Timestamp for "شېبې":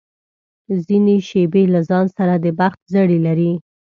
1.27-1.63